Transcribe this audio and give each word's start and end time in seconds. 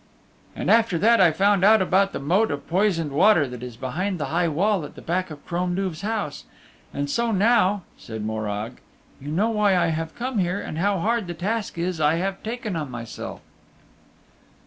And 0.55 0.71
after 0.71 0.97
that 0.97 1.21
I 1.21 1.29
found 1.31 1.63
out 1.63 1.79
about 1.79 2.11
the 2.11 2.17
Moat 2.17 2.49
of 2.49 2.67
Poisoned 2.67 3.11
Water 3.11 3.47
that 3.47 3.61
is 3.61 3.77
behind 3.77 4.19
the 4.19 4.33
high 4.33 4.47
wall 4.47 4.83
at 4.83 4.95
the 4.95 4.99
back 5.03 5.29
of 5.29 5.45
Crom 5.45 5.75
Duv's 5.75 6.01
house. 6.01 6.45
And 6.91 7.07
so 7.07 7.31
now 7.31 7.83
(said 7.97 8.25
Morag), 8.25 8.79
you 9.21 9.27
know 9.27 9.51
why 9.51 9.77
I 9.77 9.89
have 9.89 10.15
come 10.15 10.39
here 10.39 10.59
and 10.59 10.79
how 10.79 10.97
hard 10.97 11.27
the 11.27 11.35
task 11.35 11.77
is 11.77 12.01
I 12.01 12.15
have 12.15 12.41
taken 12.41 12.75
on 12.75 12.89
myself. 12.89 13.41